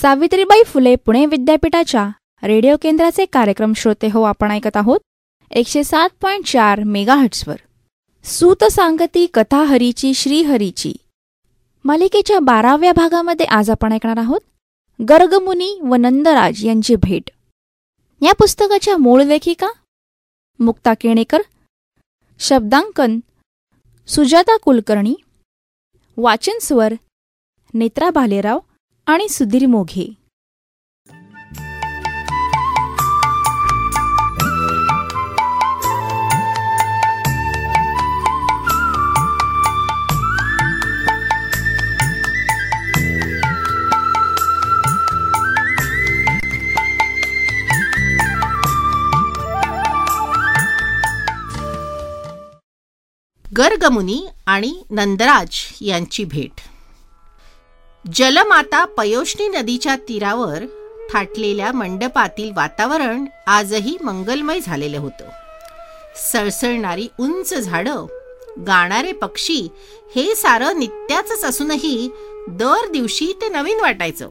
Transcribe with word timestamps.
सावित्रीबाई 0.00 0.62
फुले 0.66 0.94
पुणे 0.96 1.24
विद्यापीठाच्या 1.26 2.08
रेडिओ 2.42 2.76
केंद्राचे 2.82 3.24
कार्यक्रम 3.24 3.72
श्रोते 3.76 4.08
हो 4.12 4.22
आपण 4.22 4.50
ऐकत 4.50 4.76
आहोत. 4.76 5.00
एकशे 5.50 5.82
सात 5.84 6.08
पॉईंट 6.20 6.44
चार 6.44 6.82
मेगाहट्सवर 6.84 7.56
सूत 8.24 8.64
सांगती 8.64 9.26
कथा 9.34 9.62
हरीची 9.64 10.14
श्रीहरीची 10.14 10.92
मालिकेच्या 11.84 12.38
बाराव्या 12.38 12.92
भागामध्ये 12.92 13.46
आज 13.46 13.70
आपण 13.70 13.92
ऐकणार 13.92 14.16
आहोत. 14.16 14.40
गर्गमुनी 15.00 15.78
व 15.82 15.94
नंदराज 15.94 16.64
यांची 16.66 16.96
भेट. 16.96 17.30
या 18.22 18.32
पुस्तकाच्या 18.32 18.96
मूळ 18.96 19.22
लेखिका 19.22 19.68
मुक्ता 20.60 20.94
केणेकर 21.00 21.42
शब्दांकन 22.40 23.18
सुजाता 24.08 24.56
कुलकर्णी 24.56 25.14
वाचन 26.16 26.58
स्वर 26.62 26.94
नेत्रा 27.74 28.10
भालेराव 28.10 28.58
आणि 29.10 29.28
सुधीर 29.28 29.66
मोघे. 29.66 30.08
गर्गमुनी 53.56 54.26
आणि 54.46 54.82
नंदराज 54.90 55.48
यांची 55.80 56.24
भेट. 56.24 56.69
जलमाता 58.06 58.84
पयोष्णी 58.84 59.48
नदीच्या 59.48 59.96
तीरावर 59.96 60.64
थाटलेल्या 61.12 61.72
मंडपातील 61.72 62.52
वातावरण 62.56 63.24
आजही 63.46 63.98
मंगलमय 64.02 64.60
झालेलं 64.60 64.98
होतं. 64.98 65.28
सळसळणारी 66.32 67.08
उंच 67.20 67.54
झाडं 67.54 68.06
गाणारे 68.66 69.12
पक्षी 69.12 69.68
हे 70.16 70.34
सारं 70.34 70.78
नित्याचंच 70.78 71.44
असूनही 71.44 72.10
दर 72.48 72.90
दिवशी 72.90 73.32
ते 73.40 73.48
नवीन 73.48 73.80
वाटायचं. 73.80 74.28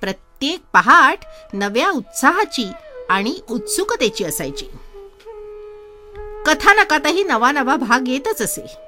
प्रत्येक 0.00 0.60
पहाट 0.72 1.18
नव्या 1.52 1.90
उत्साहाची 1.90 2.70
आणि 3.10 3.36
उत्सुकतेची 3.50 4.24
असायची. 4.24 4.66
कथानकातही 6.46 7.22
नवा 7.22 7.52
नवा 7.52 7.76
भाग 7.76 8.08
येतच 8.08 8.42
असे. 8.42 8.87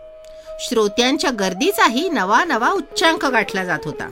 श्रोत्यांच्या 0.61 1.31
गर्दीचाही 1.31 2.09
नवा 2.09 2.45
नवा 2.45 2.71
उच्चांक 2.71 3.25
गाठला 3.27 3.65
जात 3.65 3.79
होता. 3.85 4.09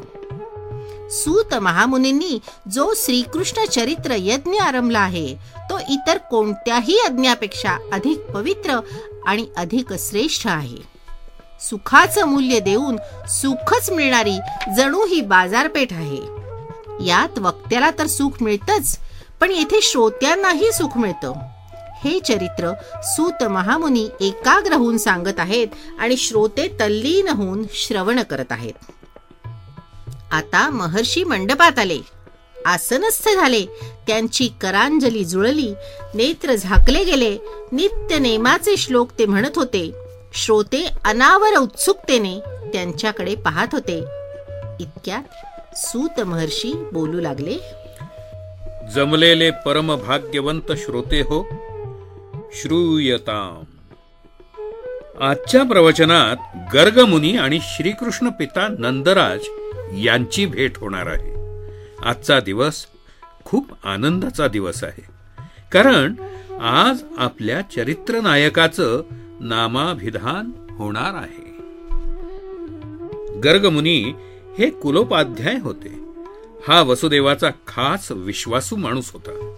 सूत 1.11 1.55
महामुनींनी 1.55 2.39
जो 2.71 2.93
श्रीकृष्ण 2.97 3.65
चरित्र 3.65 4.15
यज्ञ 4.19 4.59
आरंभला 4.59 4.99
आहे 4.99 5.35
तो 5.71 5.79
इतर 5.91 6.19
कोणत्याही 6.19 6.99
यज्ञापेक्षा 7.07 7.77
अधिक 7.93 8.21
पवित्र 8.21 8.81
आणि 9.27 9.47
अधिक 9.57 9.93
श्रेष्ठ 9.99 10.47
आहे. 10.47 10.77
सुखाचं 11.61 12.27
मूल्य 12.27 12.61
देऊन 12.61 12.97
सुखच 13.29 13.91
मिळणारी 13.91 14.39
जणू 14.77 15.07
ही 15.07 15.21
बाजारपेठ 15.21 15.93
आहे. 15.93 16.21
यात 17.07 17.39
वक्त्याला 17.39 17.91
तर 17.99 18.07
सुख 18.07 18.43
मिळतच 18.43 18.99
पण 19.41 19.51
येथे 19.51 19.81
श्रोत्यांनाही 19.83 20.73
सुख 20.73 20.99
मिळतं. 20.99 21.33
हे 22.05 22.21
चरित्र 22.21 22.73
सूत 23.03 23.43
महामुनी 23.43 24.09
एकाग्र 24.21 24.73
होऊन 24.73 24.97
सांगत 24.97 25.41
आहेत 25.41 25.69
आणि 25.99 26.17
श्रोते 26.17 26.69
तल्लीन 26.81 27.29
होऊन 27.29 27.65
श्रवण 27.73 28.23
करत 28.23 28.45
आहेत. 28.51 28.73
आता 30.33 30.71
महर्षी 30.71 31.25
मंडपात 31.25 31.79
आले. 31.79 31.99
आसनस्थ 32.67 33.29
झाले. 33.29 33.65
त्यांची 34.07 34.49
करांजली 34.61 35.25
जुळली. 35.25 35.75
नेत्र 36.15 36.55
झाकले 36.55 37.05
गेले. 37.05 37.39
नित्य 37.73 38.19
नेमाचे 38.19 38.77
श्लोक 38.77 39.11
ते 39.19 39.27
म्हणत 39.27 39.57
होते. 39.57 39.93
श्रोते 40.35 40.91
अनावर 41.05 41.57
उत्सुकतेने 41.57 42.41
त्यांच्याकडे 42.73 43.35
पाहत 43.35 43.69
होते. 43.73 44.05
इतक्यात 44.81 45.23
सूत 45.77 46.21
महर्षी 46.21 46.73
बोलू 46.93 47.21
लागले. 47.21 47.59
जमलेले 48.95 49.51
परमभाग्यवंत 49.51 50.73
श्रोते 50.77 51.21
हो 51.21 51.68
श्रूयताम। 52.53 53.65
आजच्या 55.21 55.63
प्रवचनात 55.63 56.37
गर्गमुनी 56.75 57.37
आणि 57.37 57.59
श्रीकृष्ण 57.63 58.29
पिता 58.29 58.69
नंदराज 58.79 59.41
यांची 59.97 60.47
भेट 60.47 60.79
होणार 60.79 61.07
आहे. 61.07 61.35
आजचा 62.03 62.41
दिवस 62.41 62.87
खूप 63.45 63.73
आनंदाचा 63.85 64.49
दिवस 64.49 64.85
आहे. 64.85 65.05
कारण 65.73 66.15
आज 66.61 67.03
आपल्या 67.19 67.61
चरित्र 67.61 68.21
नायकाचं 68.21 69.03
नामाभिधान 69.41 70.51
होणार 70.79 71.15
आहे. 71.15 71.49
गर्गमुनी 73.41 74.15
हे 74.59 74.71
कुलोपाध्याय 74.71 75.57
होते. 75.59 75.99
हा 76.69 76.83
वसुदेवाचा 76.83 77.51
खास 77.67 78.13
विश्वासू 78.13 78.77
माणूस 78.77 79.13
होता. 79.13 79.55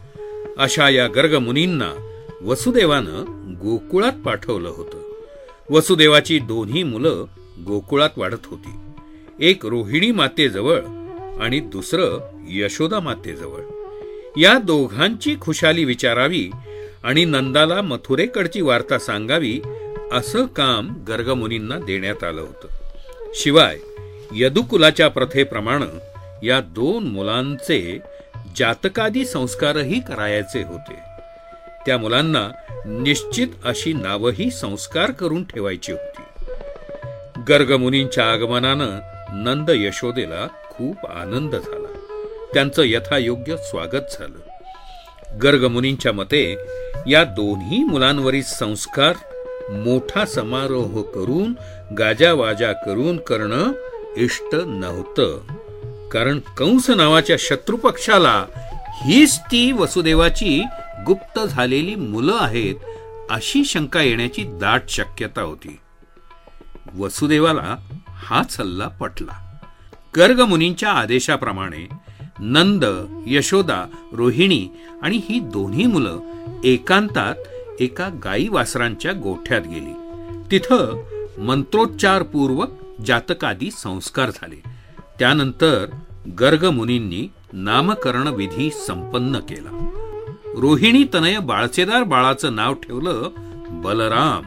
अशा 0.58 0.88
या 0.88 1.08
गर्गमुनींना 1.08 2.09
वसुदेवानं 2.42 3.24
गोकुळात 3.62 4.12
पाठवलं 4.12 4.68
होतं. 4.68 5.12
वसुदेवाची 5.70 6.38
दोन्ही 6.38 6.82
मुलं 6.82 7.24
गोकुळात 7.66 8.10
वाढत 8.16 8.46
होती. 8.46 8.70
एक 9.40 9.66
रोहिणी 9.66 10.10
मातेजवळ 10.10 10.80
आणि 11.40 11.60
दुसरं 11.60 12.20
यशोदा 12.48 13.00
मातेजवळ. 13.00 13.60
या 14.40 14.58
दोघांची 14.58 15.36
खुशाली 15.40 15.84
विचारावी 15.84 16.50
आणि 17.02 17.24
नंदाला 17.24 17.82
मथुरेकडची 17.82 18.60
वार्ता 18.60 18.98
सांगावी 18.98 19.60
असं 20.12 20.46
काम 20.46 21.04
गर्गमुनींना 21.08 21.78
देण्यात 21.78 22.24
आलं 22.24 22.40
होतं. 22.40 22.66
शिवाय 23.34 23.78
यदुकुलाच्या 24.32 25.08
प्रथेप्रमाणे 25.08 25.98
या 26.46 26.60
दोन 26.60 27.04
मुलांचे 27.04 27.98
जातकादी 28.56 29.24
संस्कारही 29.24 30.00
करायचे 30.00 30.62
होते. 30.62 31.09
त्या 31.86 31.98
मुलांना 31.98 32.50
निश्चित 32.86 33.48
अशी 33.64 33.92
नावही 33.92 34.50
संस्कार 34.50 35.10
करून 35.10 35.44
ठेवायची 35.44 35.92
होती. 35.92 36.22
गर्गमुनींच्या 37.48 38.32
आगमनानं 38.32 38.98
नंद 39.44 39.70
यशोदेला 39.74 40.48
खूप 40.70 41.06
आनंद 41.06 41.54
झाला. 41.54 41.98
त्यांचं 42.54 42.82
यथायोग्य 42.84 43.56
स्वागत 43.56 44.12
झालं. 44.12 44.50
गर्गमुनींच्या 45.42 46.12
मते 46.12 46.56
या 47.06 47.24
दोन्ही 47.24 47.84
मुलांवरील 47.84 48.42
संस्कार 48.42 49.12
मोठा 49.70 50.24
समारोह 50.24 51.02
करून 51.02 51.52
गाजावाजा 51.94 52.72
करून 52.72 53.16
करणं 53.16 53.72
इष्ट 54.16 54.54
नव्हतं. 54.54 55.40
कारण 56.08 56.38
कंस 56.38 56.90
नावाच्या 56.90 57.36
शत्रुपक्षाला 57.38 58.44
हीच 59.04 59.38
ती 59.38 59.72
वसुदेवाची 59.72 60.64
गुप्त 61.06 61.41
झालेली 61.41 61.94
मुलं 61.94 62.37
आहेत 62.41 62.75
अशी 63.31 63.65
शंका 63.65 64.03
येण्याची 64.03 64.43
दाट 64.43 64.83
शक्यता 64.88 65.43
होती. 65.43 65.78
वसुदेवाला 66.99 67.76
हा 68.08 68.43
सल्ला 68.43 68.88
पटला. 68.88 69.56
गर्ग 70.17 70.41
मुनींच्या 70.41 70.91
आदेशाप्रमाणे 70.91 71.88
नंद 72.38 72.85
यशोदा 73.26 73.87
रोहिणी 74.12 74.69
आणि 75.02 75.20
ही 75.29 75.41
दोन्ही 75.41 75.87
मुलं 75.87 76.19
एकांतात 76.64 77.35
एका 77.81 78.08
गाई 78.25 78.49
वासरांच्या 78.49 79.12
गोठ्यात 79.12 79.61
गेली. 79.61 79.94
तिथं 80.50 81.03
मंत्रोच्चारपूर्वक 81.38 82.69
जातकादी 83.06 83.70
संस्कार 83.70 84.31
झाले. 84.31 84.62
त्यानंतर 85.19 85.87
गर्ग 86.41 86.70
मुनींनी 86.70 87.31
नामकरण 87.53 88.26
विधी 88.29 88.70
संपन्न 88.70 89.38
केला. 89.38 89.96
रोहिणी 90.56 91.05
तनय 91.14 91.38
बाळचेदार 91.38 92.02
बाळाचं 92.02 92.56
नाव 92.56 92.75
ठेवलं 92.75 93.29
बलराम 93.69 94.43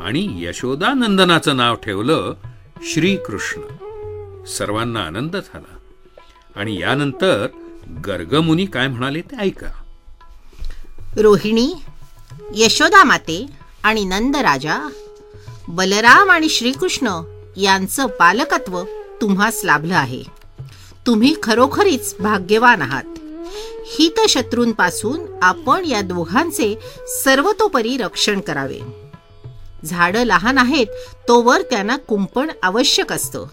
आणि 0.00 0.44
यशोदा 0.44 0.92
नंदनाचं 0.92 1.56
नाव 1.56 1.74
ठेवलं 1.74 2.34
श्रीकृष्ण. 2.82 3.60
सर्वांना 4.44 5.00
आनंद 5.00 5.36
झाला. 5.36 5.76
आणि 6.56 6.80
यानंतर 6.80 7.46
गर्गमुनी 8.06 8.66
काय 8.66 8.88
म्हणाले 8.88 9.20
ते 9.20 9.36
ऐका. 9.36 9.82
रोहिणी 11.16 11.74
यशोदा 12.54 13.04
माते 13.04 13.46
आणि 13.82 14.04
नंद 14.04 14.36
राजा 14.36 14.88
बलराम 15.68 16.30
आणि 16.30 16.48
श्रीकृष्ण 16.48 17.08
यांचं 17.56 18.06
पालकत्व 18.06 18.82
तुम्हास 19.20 19.60
लाभलं 19.64 19.96
आहे. 19.96 20.22
तुम्ही 21.06 21.34
खरोखरीच 21.42 22.16
भाग्यवान 22.20 22.82
आहात. 22.82 23.04
हितशत्रूंपासून 23.86 25.20
आपण 25.42 25.84
या 25.84 26.00
दोघांचे 26.00 26.78
सर्वतोपरी 27.24 27.96
रक्षण 27.96 28.40
करावे. 28.40 28.80
झाडं 29.84 30.24
लहान 30.24 30.58
आहेत 30.58 30.86
तोवर 31.28 31.60
त्यांना 31.60 31.96
कुंपण 31.96 32.50
आवश्यक 32.62 33.12
असतं. 33.12 33.46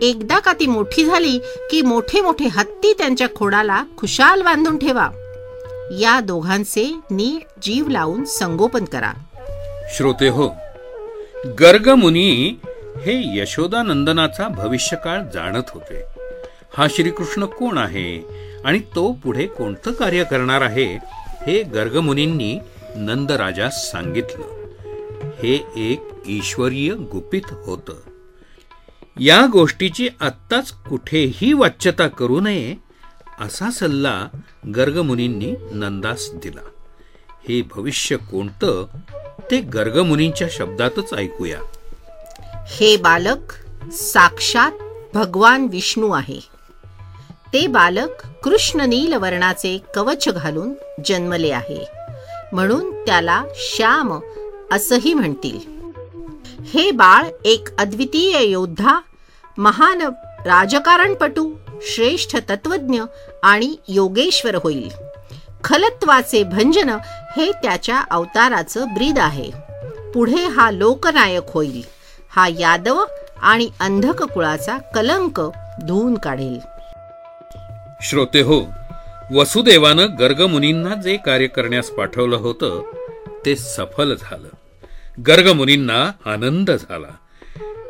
एकदा 0.00 0.38
का 0.38 0.52
ती 0.52 0.66
मोठी 0.66 1.04
झाली 1.04 1.38
की 1.70 1.82
मोठे 1.82 2.20
मोठे 2.20 2.44
हत्ती 2.44 2.92
त्यांच्या 2.92 3.26
खोडाला 3.36 3.84
खुशाल 3.98 4.42
बांधून 4.42 4.78
ठेवा. 4.78 5.08
या 6.00 6.20
दोघांचे 6.20 6.94
नीट 7.10 7.46
जीव 7.62 7.88
लावून 7.88 8.24
संगोपन 8.24 8.84
करा. 8.84 9.12
श्रोते 9.94 10.28
हो 10.28 10.48
गर्गमुनी 11.60 12.60
हे 12.96 13.40
यशोदानंदनाचा 13.40 14.48
भविष्यकाळ 14.48 15.20
जाणत 15.34 15.62
होते. 15.68 16.02
हा 16.76 16.86
श्रीकृष्ण 16.90 17.44
कोण 17.44 17.78
आहे? 17.78 18.24
आणि 18.66 18.78
तो 18.78 19.12
पुढे 19.12 19.46
कोणतं 19.46 19.92
कार्य 19.92 20.24
करणार 20.24 20.60
आहे 20.60 20.94
हे 21.46 21.62
गर्गमुनींनी 21.62 22.58
नंदराजास 22.96 23.90
सांगितलं. 23.90 24.44
हे 25.42 25.66
एक 25.76 26.00
ईश्वरीय 26.26 26.94
गुपित 26.94 27.42
होतं. 27.50 27.94
या 29.20 29.46
गोष्टीची 29.52 30.08
आत्ताच 30.20 30.72
कुठेही 30.72 31.52
वाच्यता 31.52 32.08
करू 32.08 32.40
नये 32.40 32.74
असा 33.40 33.70
सल्ला 33.70 34.28
गर्गमुनींनी 34.76 35.54
नंदास 35.72 36.30
दिला. 36.32 36.60
हे 37.48 37.62
भविष्य 37.62 38.16
कोणतं 38.16 38.86
ते 39.50 39.60
गर्गमुनींच्या 39.60 40.48
शब्दातच 40.50 41.14
ऐकूया. 41.14 41.58
हे 42.66 42.96
बालक 42.96 43.54
साक्षात 43.92 44.72
भगवान 45.14 45.66
विष्णू 45.70 46.10
आहे. 46.10 46.55
ते 47.52 47.66
बालक 47.66 48.26
कृष्ण 48.42 48.80
नील 48.80 49.14
वर्णाचे 49.14 49.82
कवच 49.94 50.28
घालून 50.28 50.74
जन्मले 51.04 51.50
आहे. 51.50 51.88
म्हणून 52.52 53.04
त्याला 53.06 53.44
श्याम 53.54 54.20
असंही 54.72 55.14
म्हणतील. 55.14 55.58
हे 56.74 56.90
बाळ 56.90 57.24
एक 57.44 57.68
अद्वितीय 57.78 58.44
योद्धा 58.44 59.00
महान 59.58 60.02
राजकारणपटू 60.46 61.52
श्रेष्ठ 61.82 62.36
तत्वज्ञ 62.50 63.02
आणि 63.42 63.76
योगेश्वर 63.88 64.54
होईल. 64.54 64.90
खलत्वाचे 65.64 66.42
भंजन 66.42 66.90
हे 67.36 67.52
त्याच्या 67.52 68.04
अवताराचं 68.10 68.94
ब्रीद 68.94 69.18
आहे. 69.18 69.50
पुढे 70.14 70.46
हा 70.46 70.70
लोकनायक 70.70 71.42
होईल. 71.54 71.82
हा 72.30 72.48
यादव 72.48 73.04
आणि 73.42 73.68
अंधक 73.80 74.22
कुळाचा 74.22 74.78
कलंक 74.78 75.40
धुवून 75.84 76.18
काढेल. 76.18 76.75
श्रोते 78.02 78.40
हो 78.40 78.60
वसुदेवानं 79.32 80.06
गर्गमुनींना 80.18 80.94
जे 80.94 81.16
कार्य 81.16 81.46
करण्यास 81.46 81.88
पाठवलं 81.90 82.36
होतं 82.36 82.90
ते 83.46 83.56
सफल 83.56 84.14
झालं. 84.20 84.48
गर्गमुनींना 85.22 86.30
आनंद 86.30 86.70
झाला. 86.70 87.16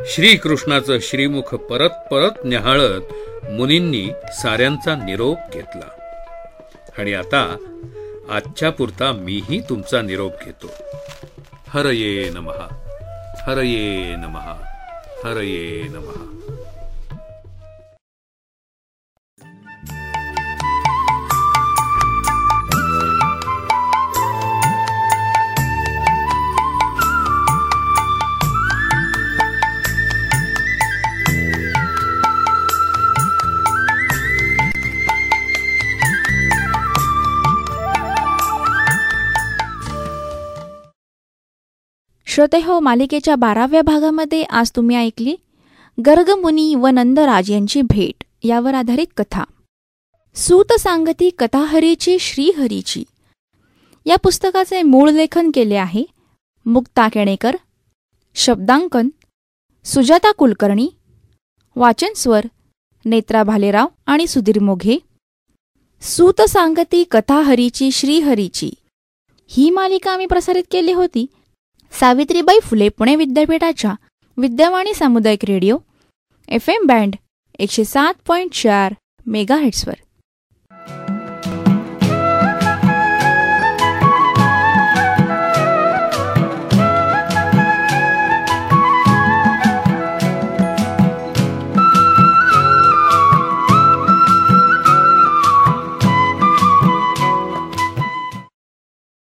श्रीकृष्णाचं 0.07 0.99
श्रीमुख 1.01 1.55
परत 1.55 1.91
परत 1.91 2.31
न्याहाळत 2.45 3.01
मुनींनी 3.51 4.11
साऱ्यांचा 4.33 4.95
निरोप 4.95 5.39
घेतला. 5.53 5.89
आणि 6.99 7.13
आता 7.13 7.57
आजच्या 8.31 8.71
पुरता 8.71 9.13
मीही 9.13 9.61
तुमचा 9.61 10.03
निरोप 10.03 10.33
घेतो. 10.45 10.71
हरये 11.69 12.31
नमहा 12.31 12.83
हरये 13.47 14.17
नमहा 14.17 14.55
हरये 15.25 15.83
नमहा 15.83 16.56
श्रोते 42.37 42.59
हो 42.59 42.81
मालिकेच्या 42.81 43.37
बाराव्या 43.37 43.83
भागामध्ये 43.83 44.43
आज 44.43 44.71
तुम्ही 44.77 44.97
ऐकली 44.97 45.37
गर्गमुनी 46.07 46.75
व 46.75 46.87
नंदराज 46.87 47.51
यांची 47.51 47.83
भेट 47.83 48.25
यावर 48.43 48.75
आधारित 48.75 49.07
कथा. 49.17 49.45
सूत 50.35 50.73
सांगती 50.73 51.31
कथाहरीची 51.39 52.19
श्रीहरीची. 52.19 53.05
या 54.07 54.17
पुस्तकाचे 54.17 54.83
मूळ 54.83 55.11
लेखन 55.11 55.51
केले 55.55 55.77
आहे 55.77 56.05
मुक्ता 56.67 57.09
केणेकर 57.09 57.57
शब्दांकन 58.35 59.09
सुजाता 59.85 60.33
कुलकर्णी 60.33 60.89
वाचनस्वर 61.77 62.47
नेत्रा 63.05 63.43
भालेराव 63.43 63.87
आणि 64.07 64.27
सुधीर 64.27 64.59
मोघे. 64.59 64.99
सूत 66.03 66.43
सांगती 66.43 67.05
कथाहरीची 67.11 67.91
श्रीहरीची. 67.91 68.71
ही 69.49 69.71
मालिका 69.71 70.11
आम्ही 70.11 70.27
प्रसारित 70.27 70.65
केली 70.71 70.93
होती 70.93 71.27
सावित्रीबाई 71.93 72.59
फुले 72.63 72.89
पुणे 72.89 73.17
विद्यापीठाच्या 73.17 73.95
विद्यावाणी 74.37 74.95
सामुदायिक 74.95 75.45
रेडिओ 75.45 75.77
एफ 76.49 76.69
एम 76.71 76.87
बँड 76.87 77.17
एकशे 77.59 77.85
सात 77.85 78.15
पॉईंट 78.27 78.53
चार 78.53 78.95
मेगाहेट्सवर. 79.27 79.95